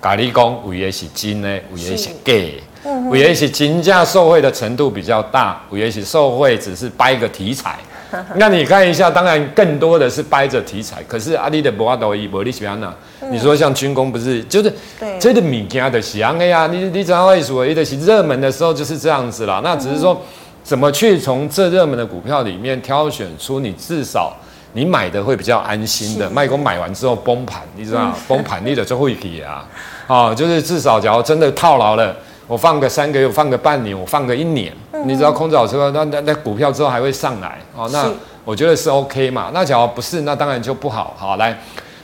[0.02, 7.78] 咖喱工五也是金呢，五也是 gay，五也是金价受惠的程度比较大，五也是受惠只是掰个题材。
[8.36, 12.94] 那你看一下，当然更多的是掰着题材，可是阿里的博阿多伊伯利喜安娜，
[13.32, 17.66] 你说像军工不是，就是对这个米家的喜安的呀，你你知道为什么？
[17.66, 19.62] 也是热门的时候就是这样子啦。
[19.64, 20.22] 那只是说
[20.64, 24.36] 怎么去从这热门的股票里面挑选出你至少
[24.74, 29.66] 你买的会比较安心的，卖空买完之后崩盘，你知道崩盘你的就会给啊，
[30.08, 32.16] 啊，就是至少假如真的套牢了。
[32.48, 34.72] 我放个三个月，我放个半年，我放个一年，
[35.06, 38.08] 你知道空手车那那那股票之后还会上来哦，那
[38.44, 39.50] 我觉得是 OK 嘛。
[39.54, 41.14] 那假如不是，那当然就不好。
[41.18, 41.58] 好，来，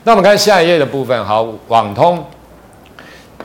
[0.04, 1.26] 那我们看下一页的部分。
[1.26, 2.26] 好，网通，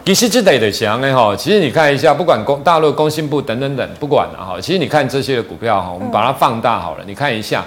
[0.04, 4.60] 其实这得的强哎哈，其实你看一下，不管工大陆工信部等等等，不管了哈。
[4.60, 7.64] 其实你看这些的股票哈，我们把它放大好了，嗯、你看一下。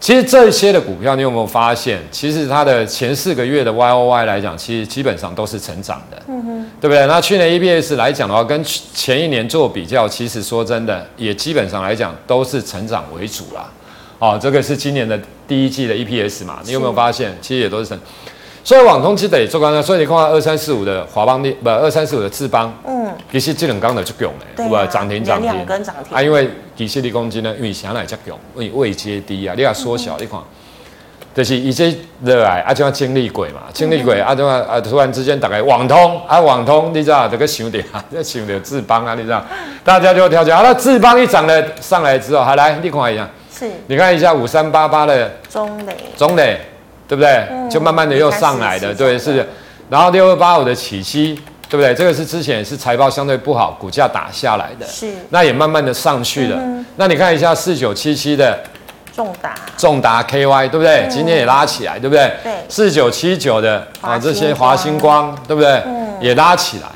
[0.00, 2.00] 其实这些的股票，你有没有发现？
[2.10, 7.06] 其实它的前四个月的 Y O Y 来讲，其实基本上都是成长的，嗯哼，对不对？
[7.06, 13.70] 那去年 E P S 来讲的话，跟前一年做比较，其实说真的，也基本上来讲都是成长为主啦。
[14.18, 16.60] 哦，这个是今年的第一季的 E P S 嘛？
[16.64, 17.36] 你有没有发现？
[17.42, 17.98] 其实也都是成。
[18.62, 24.86] 所以网通其实得做刚刚，所以你看看二三四五的华邦的不二三四五的智邦，嗯，其实这两刚的就强嘞，对吧？
[24.86, 26.16] 涨停涨停，涨停。
[26.16, 30.38] 啊，因为其实你公斤呢，因为想来较强，因为位阶低啊，你要缩小，你看，
[31.34, 31.92] 就是一些
[32.22, 39.42] 热爱啊，就要经历过嘛，经历过啊，就啊突然之间打开网通啊，网通你知道这个想点啊，这想点智邦啊，你知道，
[39.82, 46.60] 大家就跳起来，那智邦一涨了上来之后，还来你看一下，是，你看一下五三八八的中磊，中磊。
[47.10, 47.44] 对不对？
[47.50, 49.44] 嗯、就慢慢的又上来的，对，是。
[49.88, 51.34] 然后六二八五的起息，
[51.68, 51.92] 对不对？
[51.92, 55.12] 这个是之前是财报相对不好，股价打下来的，是。
[55.30, 56.56] 那也慢慢的上去了。
[56.56, 58.56] 嗯、那你看一下四九七七的
[59.12, 61.00] 重达，重达 KY，对不对？
[61.00, 62.30] 嗯、今天也拉起来，对不对？
[62.44, 62.52] 对。
[62.68, 65.82] 四九七九的啊，这些华星光，对不对？
[65.84, 66.06] 嗯。
[66.20, 66.86] 也拉起来。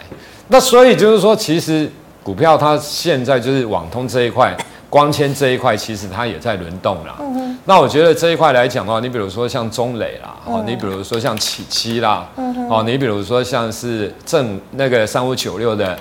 [0.47, 1.91] 那所以就是说，其实
[2.23, 4.57] 股票它现在就是网通这一块。
[4.95, 7.17] 光纤这一块其实它也在轮动啦。
[7.65, 12.25] 那我觉得这一块来讲的话，你比如说像中磊啦，哦、嗯，你比如说像启七啦，
[12.71, 15.99] 哦，你比如说像是正那个三五九六的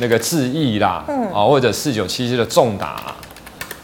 [0.00, 3.00] 那个智易啦，嗯、哦，或者四九七七的重打，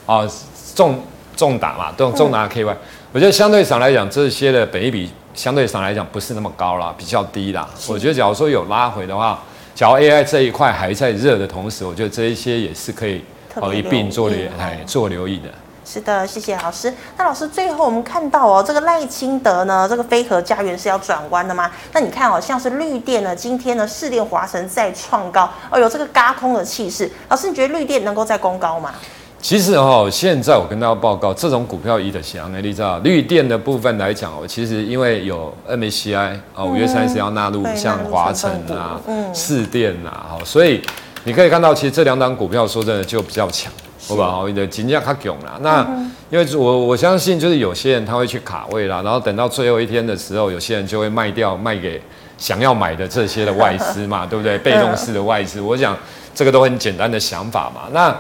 [0.05, 0.29] 啊，
[0.75, 1.01] 重
[1.35, 2.77] 重打嘛，重重打 KY，、嗯、
[3.13, 7.67] 我觉得相对上来讲，这些的本益比相对上来讲不是那么高啦，比较低啦。
[7.89, 9.43] 我觉得假如说有拉回的话，
[9.75, 13.23] 假如 AI 这一块还在热的同时，我觉得这一些也是可以。
[13.57, 15.49] 哦，一并做留哎，做留意的。
[15.85, 16.95] 是的，谢谢老师。
[17.19, 21.71] 那老师最后我们看到哦，这个赖清德呢，这个飞核家园是要转弯的吗？
[21.93, 27.11] 那你看哦，像是绿电呢，今天呢，市电华城再创高，哦，有这个嘎空的气势。
[27.29, 28.95] 老师，你觉得绿电能够再攻高吗？
[29.41, 40.81] 其实哦，现在我跟大家报告，这种股票一的翔，你知道，绿电的部分来讲哦，其实因为有 MACI 啊，五月三十要纳入像华城啊、嗯、市电啊，好，所以。
[41.25, 43.73] 你可以看到，其实这两档股票说真的就比较强，
[44.09, 44.29] 好吧？
[44.29, 45.57] 好，你的金价卡囧了。
[45.61, 45.87] 那
[46.31, 52.03] 因为我我相信，就是有些人他会去卡位啦，然后等到最后一天的时候，有些人就会卖掉，卖给
[52.39, 54.59] 想要买的这些的外资嘛， 对不对？
[54.59, 55.97] 被动式的外资，我想
[56.35, 57.83] 这个都很简单的想法嘛。
[57.93, 58.13] 那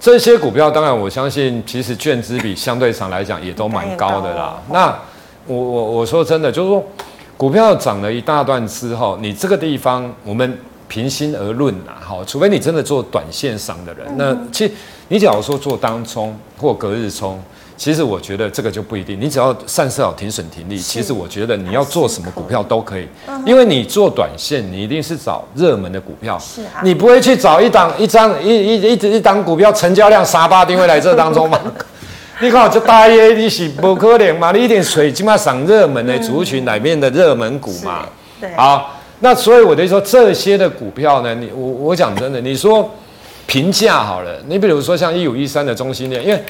[0.00, 4.58] 这些股票，当然我相信，其实券资比相对上来讲也都蛮高的啦。
[4.70, 4.86] 那
[5.46, 6.82] 我我我说真的，就是说
[7.36, 10.58] 股票涨了一大段之后，你这个地方我们。
[10.90, 14.72] 平心而论呐，好，除非你真的做短线上的人，那其实
[15.06, 17.40] 你假如说做当冲或隔日冲，
[17.76, 19.18] 其实我觉得这个就不一定。
[19.20, 23.06] 你只要善设好停损停利，其实我觉得你要做什么股票都可以，
[23.46, 31.58] 因为你做短线，你一定是找热门的股票，是啊，你不会去找一档一张一一一一档股票成交量沙巴定位来这当中嘛？
[32.42, 34.50] 你看这大约你是不可能嘛？
[34.50, 38.06] 你一点水起码上热门的族群里面的热门股嘛？
[38.40, 38.96] 对，好。
[39.20, 42.90] 那所以我就说这些的股票呢，你我我讲真的，你说
[43.46, 46.42] 评价好了，你比如说像一五一三的中心链，因为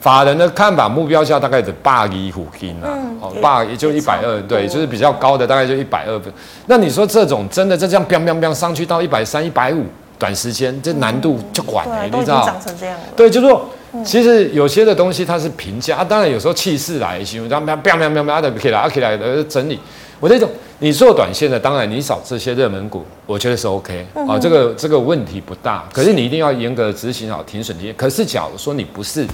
[0.00, 2.88] 法人的看法目标价大概是八一虎金啊，
[3.20, 6.32] 哦八也就一百二，对，就是比较高的大概就一百二分。
[6.66, 9.84] 那你说这种真的就这样飙飙飙上去到一百三、一百五，
[10.18, 12.44] 短时间这难度就管了，你知道？
[12.44, 13.04] 长成这样了。
[13.16, 13.68] 对，就是说，
[14.04, 19.78] 其实有些的东西它是评价啊，当然有时候气势来行，这样飙飙飙飙飙的起来，起来的整理。
[20.20, 20.48] 我这种。
[20.80, 25.84] 你做短线的，当然你找这些热门股，我觉得是 OK 啊、嗯，这个这个问题不大。
[25.92, 27.92] 可是你一定要严格执行好停损停。
[27.96, 29.26] 可是假如说你不是，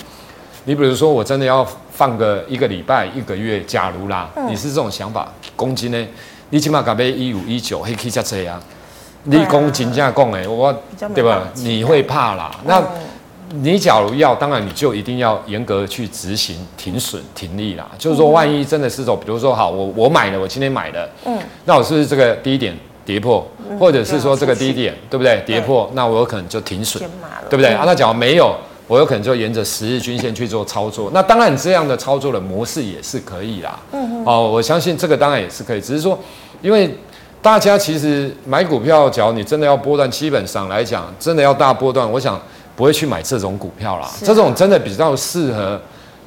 [0.64, 6.06] 你比如说我真的要放个一个礼拜、一个月，假如啦，嗯、你是这种想法，公斤呢，
[6.48, 8.58] 你起码搞杯一五一九，黑 K 加这样，
[9.24, 10.74] 你公斤这样讲哎，我
[11.14, 11.46] 对吧？
[11.56, 12.82] 你会怕啦，嗯、那。
[13.62, 17.88] 你假如要，当然你就一定要严格去执行停损停利啦。
[17.96, 23.46] 就是说，万一真的是说，比如说，好，我我买了，我今天买的，嗯，那我是不是这个低点跌破，
[23.78, 25.40] 或者是说这个低点，对不对？
[25.46, 27.00] 跌破，那我有可能就停损，
[27.48, 27.72] 对不对？
[27.72, 28.56] 啊，那假如没有，
[28.88, 31.10] 我有可能就沿着十日均线去做操作。
[31.14, 33.78] 那当然，这样的操作的模式也是可以啦。
[33.92, 36.18] 嗯哦，我相信这个当然也是可以，只是说，
[36.60, 36.92] 因为
[37.40, 42.40] 大家其实买股票，假如你真的要波段，基本上来讲，真的要大波段，我想。
[42.76, 45.80] 不会去买这种股票啦，这种真的比较适合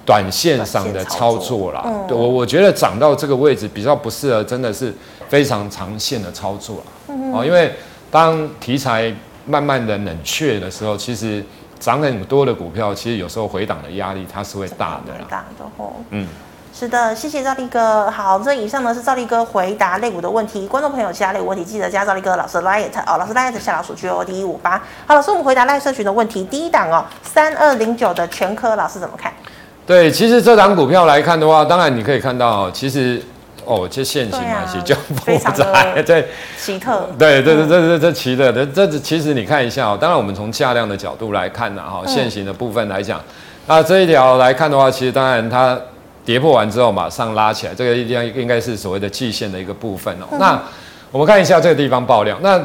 [0.06, 1.84] 短线上的操作啦。
[2.10, 4.94] 我我觉得涨到这个位置比较不适合，真的是
[5.28, 7.14] 非常长线的操作啦。
[7.34, 7.74] 哦，因为
[8.10, 9.14] 当题材
[9.46, 11.44] 慢慢的冷却的时候，其实
[11.80, 15.14] 涨很多的股票，其实有时候回档的压力它是会大的。
[15.30, 15.92] 大的哦。
[16.12, 16.28] 嗯。
[16.80, 18.08] 是的，谢谢赵力哥。
[18.12, 20.68] 好，这以上呢是赵力哥回答类股的问题。
[20.68, 24.80] 观众朋友其他类股问题，记得加赵力哥老师 Line 哦，老师 Line 下老鼠 G O D 一五八。
[25.08, 26.44] 好，老师，我们回答赖社群的问题。
[26.44, 29.34] 第一档哦，三二零九的全科，老师怎么看？
[29.88, 33.20] 对，其实这档股票来看的话，当然你可以看到，其实
[33.66, 36.28] 哦，这线型啊，其实就复杂， 对，
[36.60, 37.10] 奇特。
[37.18, 43.20] 对对对对对，这奇特的，这其实你看一下哦，当然我们从价量的角度来看呢，哈，现形的部分来讲，
[43.66, 45.76] 那这一条来看的话，其实当然它。
[46.28, 50.28] 跌破完之后马上拉起来，这个应该应该是所谓的季线的一个部分哦。
[50.34, 50.62] 嗯、那
[51.10, 52.62] 我们看一下这个地方爆量，那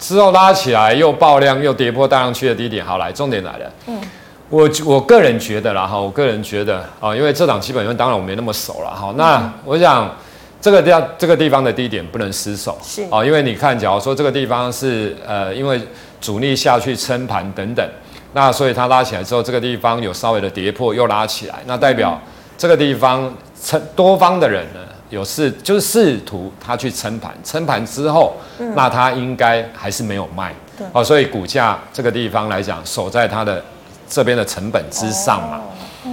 [0.00, 2.84] 之后拉起来又爆量又跌破大量区的低点。
[2.84, 3.72] 好，来重点来了。
[3.86, 4.00] 嗯，
[4.48, 9.14] 我我个人觉得啦哈，我个人觉得啊，因为这档基本面当然我没那么熟了哈。
[9.16, 10.12] 那我想
[10.60, 15.80] 这个地方这个地方的低点不能失守是啊，因为你看，假如说这个地方是呃，因为
[16.20, 17.88] 主力下去撑盘等等，
[18.32, 22.20] 那所以它拉起来之后，这个地方有稍微的跌破又拉起来，那代表。
[22.56, 33.62] 这个地方撑多方的人呢，有试就是试图他去撑盘，撑盘之后，嗯、那他应该还是没有卖，对哦，所以股价这个地方来讲，守在他的
[34.08, 35.60] 这边的成本之上嘛。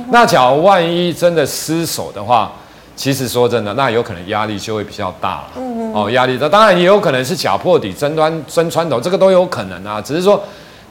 [0.09, 2.51] 那假如万一真的失守的话，
[2.95, 5.47] 其实说真的，那有可能压力就会比较大了。
[5.57, 10.01] 嗯、哦，压力大，当然也有可能是假破底真端真穿头，这个都有可能啊。
[10.01, 10.41] 只是说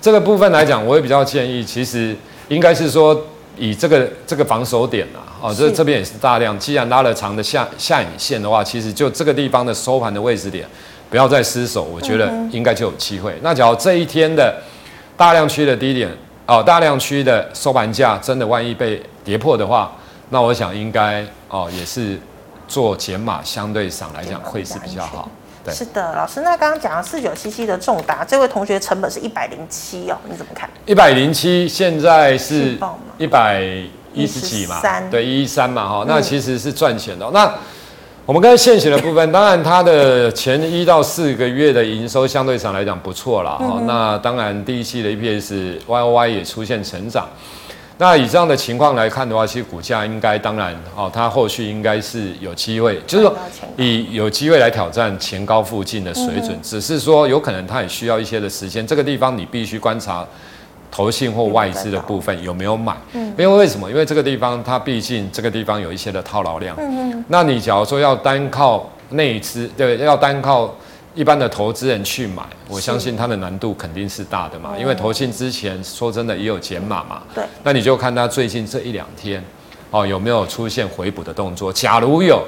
[0.00, 2.16] 这个部分来讲，我也比较建议，其实
[2.48, 3.20] 应该是说。
[3.56, 6.58] 以这个这个防守点啊，哦，这这边也是大量。
[6.58, 10.66] 既然拉了长的下下影线的话，其实就这个地方的收盘的位置点，
[11.10, 13.34] 不要再失守，我觉得应该就有机会。
[13.42, 14.54] 那假如这一天的
[15.16, 16.08] 大量区的低点
[16.46, 19.92] 哦，大量区的收盘价真的万一被跌破的话，
[20.30, 22.18] 那我想应该哦也是
[22.66, 25.28] 做减码，相对上来讲会是比较好。
[25.62, 30.70] 对是的，老师，那刚刚讲了四九七七的重达，这位同学成本是一百零七哦，你怎么看？
[30.86, 32.78] 一百零七，现在是
[33.20, 33.62] 一百
[34.14, 34.80] 一十几嘛？
[35.10, 37.26] 对，一一三嘛，哈，那其实是赚钱的。
[37.26, 37.54] 嗯、那
[38.24, 43.86] 我们刚才现行的部分，当然它的前一到四个月的营收相对上来讲不错了，哈、嗯。
[43.86, 47.28] 那当然第一期的 EPS Y O Y 也出现成长。
[47.98, 53.36] 那以这样的情况来看的话，其实股价应该当然哦，它后续应该是有机会，就是说
[53.76, 58.86] 以有机会来挑战前高附近的水准，只是说有可能它也需要一些的时间。
[58.86, 60.26] 这个地方你必须观察
[60.90, 63.88] 投信或外资的部分有没有买，嗯因为为什么？
[63.90, 66.76] 因为这个地方它毕竟这个地方有一些的套牢量。
[66.78, 70.74] 嗯那你假如说要单靠内资，对，要单靠。
[71.12, 77.20] 一般的投资人去买，我相信它的难度肯定是大的嘛，因为投信之前说真的也有减码嘛。
[77.34, 77.42] 对。
[77.64, 79.42] 那你就看它最近这一两天，
[79.90, 81.72] 哦，有没有出现回补的动作？
[81.72, 82.40] 假如有，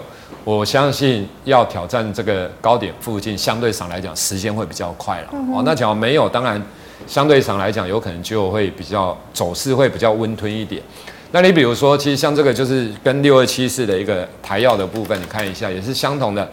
[0.44, 5.28] 我相信要挑战这个高点附近，相对上来讲时间会比较快了。
[5.52, 6.62] 哦，那假如没有，当然
[7.06, 10.82] 相对上来讲有可能就会比较走势会比较温吞一点。
[11.30, 16.48] 那你比如说，其实像这个就是跟六二七四的一个台药的部分，你看一下也是相同的。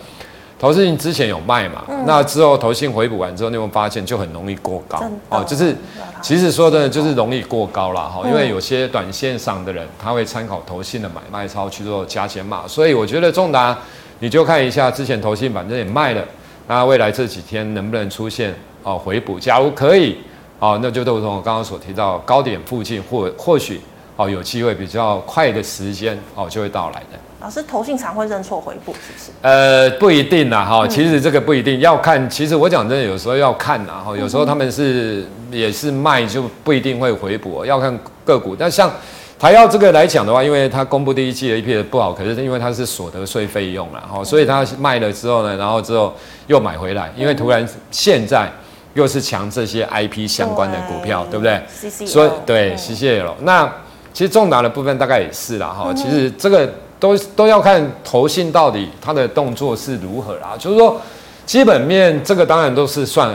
[0.58, 1.86] 投信之前有卖嘛？
[1.88, 5.42] 嗯、那之后投信回补完之后，你有没有发现就很容易过高哦？
[5.48, 5.74] 就是
[6.22, 8.22] 其实说的，就是容易过高了哈。
[8.26, 13.78] 因为有些短线上的人，他会参考投信的买卖操去做加减码，所以我觉得重达
[14.20, 16.22] 你就看一下之前投信反正也卖了，
[16.68, 19.40] 那未来这几天能不能出现哦回补？
[19.40, 20.18] 假如可以
[20.60, 23.82] 哦，那就都从我刚刚所提到高点附近或或许
[24.18, 27.20] 哦有机会比较快的时间哦就会到来的。
[27.42, 29.32] 老师，投信常会认错回补，是不是？
[29.42, 32.30] 呃，不一定啦，哈，其实这个不一定要看。
[32.30, 38.54] 其实我讲真的，有时候要看呐，哈，有时候他们是也是卖，就不一定会回补，要看个股。
[38.54, 38.92] 但像
[39.40, 46.14] 台药这个来讲的话，因为它公布第一季的 EPS 不好，可是因为它是所得税费用了，哈，所以它卖了之后呢，然后之后
[46.48, 48.52] 又买回来，因为突然现在
[49.00, 51.60] 又是抢这些 IP 相关的股票，对不对？
[52.06, 53.34] 所以对，谢谢了。
[53.42, 53.66] 那
[54.14, 56.72] 其实重达的部分大概也是啦，哈，其实这个。
[57.00, 61.00] 都都要看投信到底它的动作是如何啦，就是说
[61.46, 63.34] 基本面这个当然都是算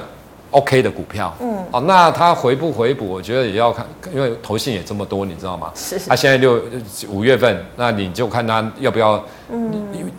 [0.50, 5.72] OK 的股票，嗯，哦，那它回不回补，我觉得也要看，因为投信也这么多，你知道吗？
[5.74, 6.10] 是是。
[6.10, 6.60] 啊，现在六
[7.08, 9.72] 五月份，那你就看它要不要，嗯，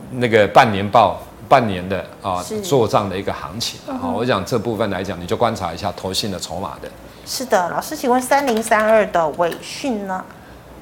[0.09, 6.89] 那个半年报半年的啊做账的一个行情啊，嗯、我讲这部分来讲，你就观察一下投信的筹码的。
[7.25, 10.23] 是的，老师，请问三零三二的伟讯呢？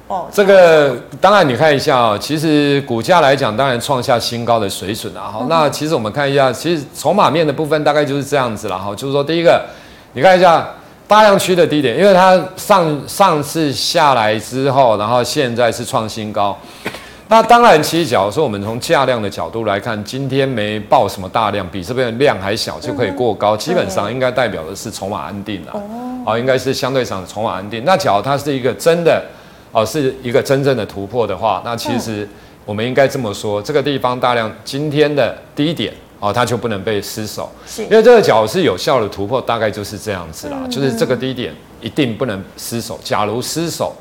[0.06, 5.30] 哦，这个当然你看一下啊，其实股价来讲，当然创下新高的水准啊。
[5.32, 8.94] 好，那其实我们看一下，其实筹码面的部分大概就是这样子了哈。
[8.94, 9.64] 就是说，第一个，
[10.12, 10.68] 你看一下
[11.08, 16.54] 大量区的低点，因为它上上次下来之后，然后现在是创新高。
[17.28, 25.72] 那当然，其实假如说我们从价量的角度来看，今天没报什么大量，比这边量还小就可以过高，基本上应该代表的是筹码安定了。
[26.26, 27.82] 哦，应该是相对上筹码安定。
[27.84, 29.22] 那假如它是一个真的。
[29.76, 32.28] 哦，是一个真正的突破的话，那其实
[32.64, 42.96] 我们应该这么说，这个地方大量今天的低点哦，它就不能被失守，是因为这个角是有效的突破，大概就是这样子啦，就是这个低点一定不能失守。
[43.02, 43.92] 假如失守，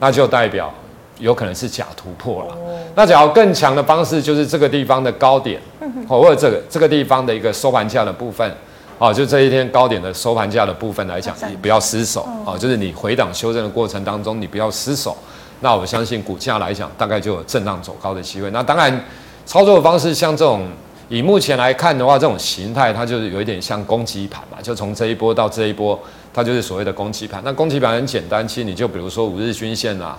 [0.00, 0.74] 那就代表
[1.18, 2.56] 有可能是假突破了。
[2.94, 5.60] 那假如更强的方式，就是这个地方的高点，
[6.08, 8.50] 或者这个这个地方的一个收盘价的部分。
[8.96, 15.16] 哦，就这一天高点的收盘价的部分来讲，你不要失手哦，就是你回档修正的过程当中，你不要失手。
[15.60, 18.48] 那我相信股价来讲，大概就有震荡走高的机会。
[18.52, 19.04] 那当然，
[19.44, 20.68] 操作的方式像这种，
[21.08, 25.98] 以目前来看的话，这种形态它就是有一点像攻击盘嘛，就从这一波到这一波，
[26.32, 27.42] 它就是所谓的攻击盘。
[27.44, 30.18] 那攻击盘很简单，其实你就比如说五日均线啊，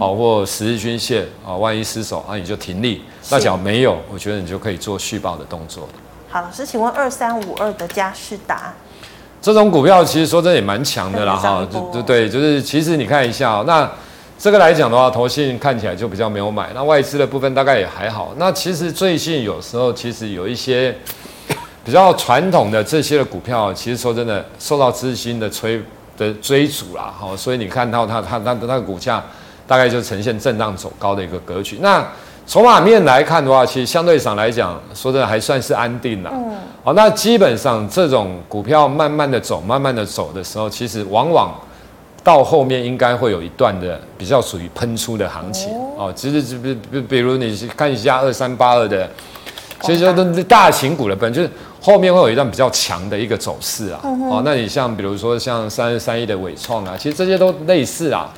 [0.00, 3.02] 哦，或十日均线啊，万一失守，那你就停利。
[3.30, 5.88] 那假如没有，我觉得你就可以做续报的动作。
[6.30, 8.72] 好，老师，请问二三五二的嘉士达，
[9.42, 13.90] 这种股票其实说真的也蛮强的啦，哈，对对对，就是其实你看一下喔，那
[14.42, 18.34] 这个来讲的话，投信看起来就比较没有买，那外资的部分大概也还好。
[18.38, 20.92] 那其实最近有时候其实有一些
[21.84, 25.80] 比较传统的这些的股票，其实说真的受到资金的催
[26.18, 29.22] 的追逐啦，哈，所以你看到它它它它的股价
[29.64, 31.78] 大概就呈现震荡走高的一个格局。
[31.80, 32.04] 那
[32.44, 36.30] 筹码面来看的话，其实相对上来讲，说真的还算是安定了。
[36.34, 36.50] 嗯。
[36.82, 41.54] 好，那基本上这种股票慢慢的走，慢慢的走的时候，其实往往
[42.24, 45.72] 到后面应该会有一段的比较属于喷出的行情。
[45.96, 46.12] 哦。
[46.14, 49.08] 其实比比比如你看一下二三八二的，
[49.80, 54.00] 其实说都大型股的本就是后面会有一段比较强的一个走势啊。
[54.02, 54.42] 哦。
[54.44, 58.32] 那你像比如说像三十三一的伟创啊，其实这些都类似啊。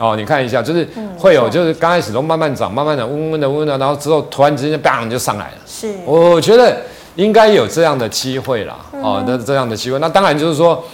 [0.00, 0.86] 哦，你看一下，就是
[1.18, 5.56] 会有，就是刚开始都慢慢涨，慢慢的温温的温的，然后之后突然之间砰就上来了。
[5.66, 6.80] 是，我觉得
[7.16, 8.76] 应该有这样的机会啦。
[8.92, 10.84] 哦，那这样的机会，那当然就是说，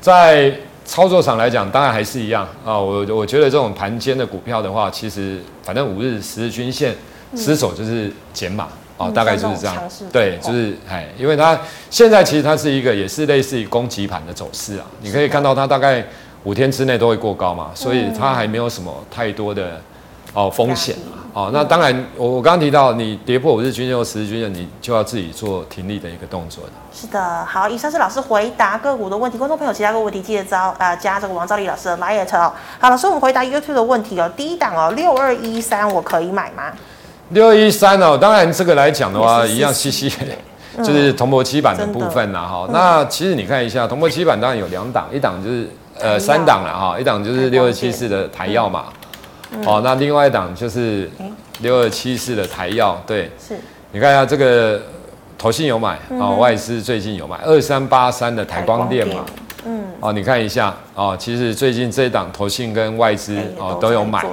[0.00, 0.50] 在
[0.86, 2.78] 操作上来讲，当然还是一样啊。
[2.78, 6.94] 我我觉得这种盘间的股票的话，其实反正五日、十日均线
[7.36, 9.76] 失守就是减码啊，大概就是这样。
[10.10, 11.58] 对，就是哎，因为它
[11.90, 14.86] 现在其实它是一个也是类似于攻击盘的走势啊。
[15.00, 16.02] 你可以看到它大概。
[16.44, 19.82] 五天之内都会过高嘛，所以它还没有什么太多的
[20.36, 20.94] 哦风险
[21.32, 21.50] 哦。
[21.52, 26.70] 那当然，我我刚刚提到你跌破五日均线或十日均线，你就要自己做停利的一个动作的。
[26.92, 32.52] 是的，好，以上是老师回答个股的问题，观众朋友其他个问题记得招啊、呃、加这个王兆立老师的 liet 哦。
[32.78, 36.72] 好，老师我们回答 YouTube 的问题哦，第一档哦六二一三我可以买吗？
[37.30, 40.12] 六二一三哦，当然这个来讲的话一样稀稀。
[40.84, 48.84] 就是铜箔基板的部分呐，哈，那其实你看一下铜箔基板，当然有两档，一档就是呃三档了哈，一档就是六二七四的台药嘛，
[49.64, 51.10] 哦，那另外一档就是
[51.60, 53.56] 六二七四的台药，对，是，
[53.92, 54.80] 你看一下这个
[55.38, 59.24] 投信有买哦，外资最近有买二三八三的台光电嘛，
[59.64, 64.24] 嗯，哦，你看一下哦，其实最近这一档投信跟外资哦都有买，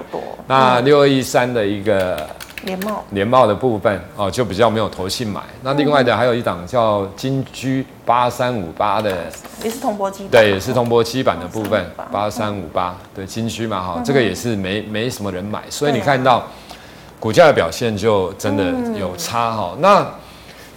[0.48, 2.18] 那六二一三的一个。
[2.66, 5.42] 联茂联茂的部分哦，就比较没有投信买。
[5.62, 9.26] 那另外的还有一档叫金居八三五八的，
[9.64, 16.48] 也是铜箔基板，对，也是铜箔基板的部分，八三五八，对，金居嘛哈，这个也是没没什么人买，所以你看到
[17.20, 19.76] 股价的表现就真的有差哈。
[19.80, 20.06] 那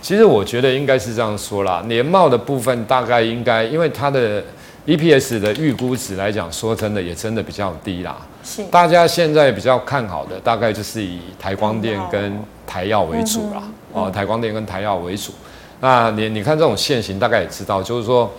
[0.03, 4.43] 其实我觉得应该是这样说啦，联茂的部分大概应该，因为它的
[4.87, 8.17] EPS 的预估值来讲，说真的也真的比较低啦。
[8.47, 13.63] 是，大家现在比较看好的，大概就是以台光电跟台药为主啦。
[13.93, 15.33] 哦，台光电跟台药为主。
[15.81, 18.31] 那你你看这种线型，大概也知道，就是说，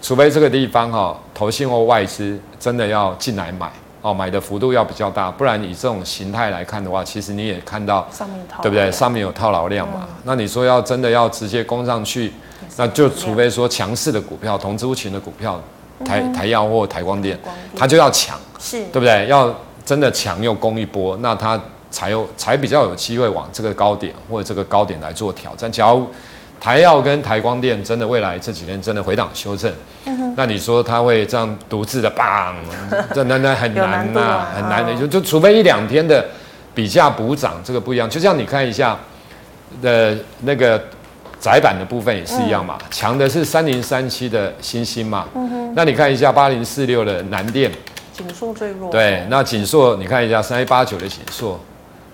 [0.00, 3.70] 除非这个地方哈，投信或外资真的要进来买，
[4.02, 8.90] 哦，买的幅度要比较大，不然以这种形态来看的话，其实你也看到，上面套，对不对？
[8.90, 10.08] 上面有套牢量嘛。
[10.24, 12.32] 那你说要真的要直接攻上去，
[12.76, 15.60] 那就除非说强势的股票，同族群的股票。
[16.04, 17.38] 台台药或台光电，
[17.76, 19.26] 它就要抢，是对不对？
[19.26, 25.70] 要真的强又攻一波，那它才有才比较有机会往这个高点或者这个高点来做挑战。
[25.70, 26.08] 假如
[26.60, 29.72] 台药跟台光电真的未来这几天真的回档修正，
[30.06, 32.54] 嗯、那你说它会这样独自的棒，
[33.14, 34.94] 这那那很难呐、啊，很难的。
[34.94, 36.24] 就就除非一两天的
[36.74, 38.08] 比价补涨，这个不一样。
[38.08, 38.96] 就像你看一下
[39.82, 40.80] 的那个。
[41.40, 47.72] 载板的部分也是一样嘛，强、嗯、的是三零三七的星星嘛，嗯、哼那你看一下八零四六的南电，
[48.12, 51.58] 锦硕最弱，对，那锦硕你看一下三一八九的锦硕，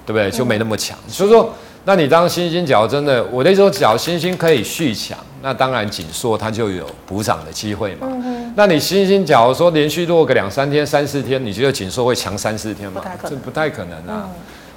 [0.07, 0.31] 对不对？
[0.31, 1.53] 就没那么强，嗯、所以说，
[1.85, 8.07] 那你当星星假如真的，我那时候假如欣兴可以续强，那当然景硕它就有补涨的机会嘛。
[8.09, 13.03] 嗯、哼那你星星假如说连续落个两三天、三四天，你觉得景硕会强三四天吗？
[13.25, 14.23] 这不太可能啊。
[14.29, 14.31] 嗯、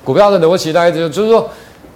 [0.03, 1.47] 股票的逻辑大概就就是说。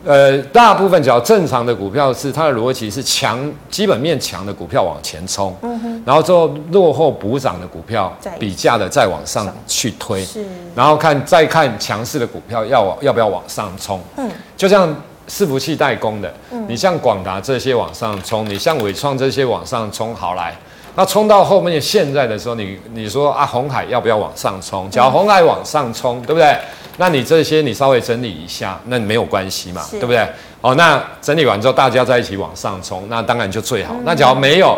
[0.06, 3.40] 呃，大部分只要正常的股票是它的逻辑是强，
[3.70, 10.46] 基本面强的股票往前冲，嗯、然后之后落后补涨的股票比价的再往上去推，是，
[10.76, 14.94] 然后看再看强势的股票要要不要往上冲，嗯，就像
[15.30, 20.54] 伺服器代工的，嗯、你像广达这些往上冲，你像伟创这些往上冲，好来，
[20.96, 24.90] 那冲到后面现在的时候，你你说啊，红海要不要往上冲？
[24.92, 26.56] 只要红海往上冲，对不对？
[26.98, 30.28] 那你这些你稍微整理一下，那你没有关系嘛，是对不对？
[30.62, 33.96] 哦，那整理完之后大家在一起往上冲，那当然就最好。
[33.96, 34.78] 嗯、那假如没有，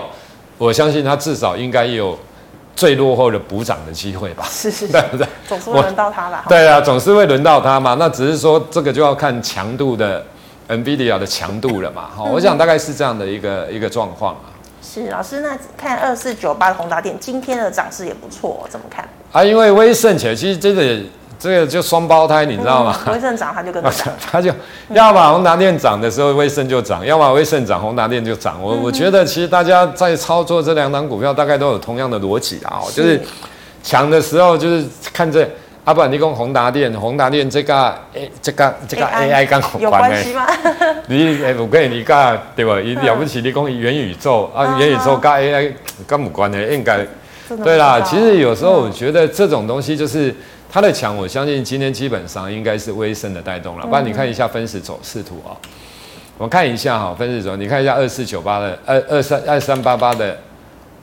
[0.57, 2.17] 我相信它至少应该有
[2.73, 4.45] 最落后的补涨的机会吧？
[4.49, 5.27] 是是，是，对不对？
[5.45, 6.41] 总是会轮到他了。
[6.47, 7.97] 对啊，总是会轮到他嘛。
[7.99, 10.25] 那只是说这个就要看强度的
[10.69, 12.05] NVIDIA 的强度了嘛。
[12.15, 14.54] 好、嗯，我想大概是这样的一个一个状况啊。
[15.03, 19.07] 是老师，那看二四九八的宏达电今天的涨势也不错，怎么看？
[19.31, 20.99] 啊，因为威盛起来，其实这个。
[21.37, 22.97] 这个就双胞胎，你知道吗？
[23.11, 24.07] 威盛涨，它就跟着涨。
[24.31, 24.49] 它就
[24.89, 28.57] 要么宏达电涨的时候，威盛就涨；要么威盛涨，宏达电就涨。
[28.63, 33.21] 我我觉得，其实大家在操作这两档股票，大概都有同样的逻辑啊，就是
[33.83, 35.47] 强的时候就是看这，
[35.85, 40.45] 啊不然你讲宏达电，宏达电这个诶，这个这个 AI 刚好有关系吗？
[41.07, 42.79] 你哎，我跟你你讲对吧？
[42.83, 45.71] 你了不起，你讲元宇宙啊，元宇宙跟 AI
[46.05, 47.05] 跟无关的，应该
[47.63, 48.01] 对啦。
[48.01, 50.35] 其实有时候我觉得这种东西就是。
[50.67, 53.85] 它的强，我相信今天基本上应该是微升的带动了。
[53.85, 55.55] 不然你看一下分时走势图啊，
[56.37, 60.37] 我看一下哈，分时走，你看一下二四九八的二二三二三八八的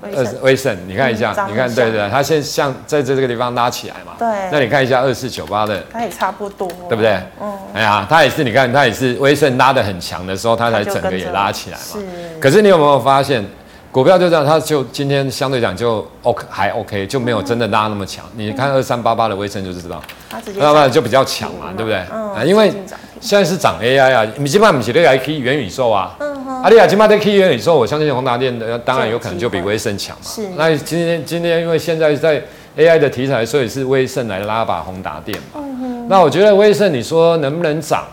[0.02, 4.12] 二威盛，你看一下，你看对对，它现在像在这这个地方拉起来嘛。
[4.18, 4.28] 对。
[4.50, 7.18] 那你看一下二四九八的，它也差不多，对不对？
[7.40, 7.52] 嗯。
[7.74, 11.84] 哎呀，它也是，你看它也是威盛拉的很强的时候，它才整个也拉起来嘛。
[11.92, 12.40] 是。
[12.40, 13.44] 可是你有没有发现？
[13.92, 18.24] 股票就这样，它就今天相对讲就 OK 还 OK，就没有真的拉那么强。
[18.38, 22.02] 嗯、你看二三八八的威盛就知道，它直接就比较强嘛，对不对？
[22.10, 22.32] 嗯。
[22.32, 22.72] 啊，因为
[23.20, 26.16] 现在是涨 AI 啊，你基本上不是那个 key 元宇宙啊。
[26.20, 26.31] 嗯
[26.62, 26.66] 哼。
[26.66, 30.22] 啊，你啊，起码在 key 元宇宙，我相信宏达电的当然有可能就比威盛强嘛。
[30.24, 30.48] 是。
[30.56, 32.42] 那今天今天因为现在在
[32.76, 35.60] AI 的题材，所以是威盛来拉把宏达电嘛。
[35.60, 36.06] 嗯。
[36.08, 38.04] 那我觉得威盛，你说能不能涨？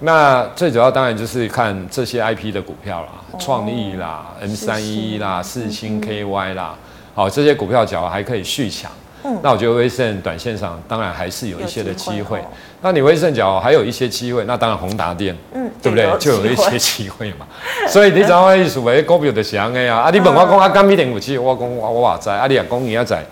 [0.00, 3.08] 那最主要当然就是看这些 IP 的股票啦，
[3.40, 6.76] 创意啦，M 三一啦，四星 KY 啦，
[7.14, 8.88] 好，这些股票脚还可以续强。
[9.24, 12.40] 嗯，那我觉得威盛短线上当然还是有一些的机会。
[12.80, 16.06] 那你威盛脚还有一些机会，那当然宏达电，嗯，对不对？
[16.18, 17.46] 就有一些机会嘛。
[17.88, 18.78] 所以你怎么意思？
[18.80, 19.98] 为股票就是安尼啊。
[20.02, 22.30] 啊，你问我讲啊，干一点武器，我讲我我话知。
[22.30, 23.24] 啊，你啊讲你要在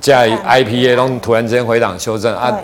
[0.00, 2.56] 在 IPA 拢突然之间回档修正啊，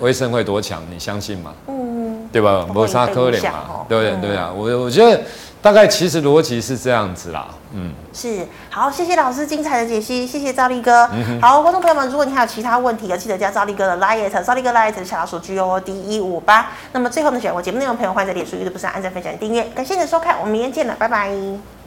[0.00, 0.82] 威盛会多强？
[0.90, 1.52] 你相信吗？
[1.68, 2.66] 嗯，对吧？
[2.74, 3.84] 没啥可能嘛。
[3.88, 5.20] 对不对对啊，我我觉得。
[5.62, 11.06] 大概其实逻辑是这样子啦，嗯，是好，谢谢老师精彩的解析，谢谢赵力哥。
[11.12, 16.70] 嗯、哼好，观众朋友们，如果你还有其他问题，要记得加赵力哥的 liet，赵力哥 LINE 是小老鼠 G O D 一五八。
[16.92, 19.64] 那么最后呢，喜欢我节目内容的朋友，欢迎在脸书、YouTube 上按赞、分享、订阅。
[19.74, 21.79] 感谢你的收看，我们明天见了，拜拜。